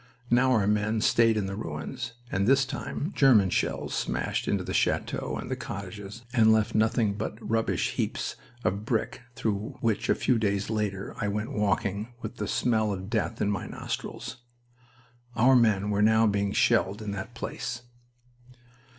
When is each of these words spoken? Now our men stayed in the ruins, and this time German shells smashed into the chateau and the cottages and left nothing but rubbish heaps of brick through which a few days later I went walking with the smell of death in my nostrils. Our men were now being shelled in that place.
Now 0.31 0.51
our 0.53 0.65
men 0.65 0.99
stayed 0.99 1.37
in 1.37 1.45
the 1.45 1.55
ruins, 1.55 2.13
and 2.31 2.47
this 2.47 2.65
time 2.65 3.11
German 3.15 3.51
shells 3.51 3.93
smashed 3.93 4.47
into 4.47 4.63
the 4.63 4.73
chateau 4.73 5.37
and 5.39 5.47
the 5.47 5.55
cottages 5.55 6.23
and 6.33 6.51
left 6.51 6.73
nothing 6.73 7.13
but 7.13 7.37
rubbish 7.39 7.91
heaps 7.91 8.35
of 8.63 8.83
brick 8.83 9.21
through 9.35 9.77
which 9.79 10.09
a 10.09 10.15
few 10.15 10.39
days 10.39 10.71
later 10.71 11.13
I 11.21 11.27
went 11.27 11.51
walking 11.53 12.15
with 12.19 12.37
the 12.37 12.47
smell 12.47 12.91
of 12.91 13.11
death 13.11 13.43
in 13.43 13.51
my 13.51 13.67
nostrils. 13.67 14.37
Our 15.35 15.55
men 15.55 15.91
were 15.91 16.01
now 16.01 16.25
being 16.25 16.51
shelled 16.51 17.03
in 17.03 17.11
that 17.11 17.35
place. 17.35 17.83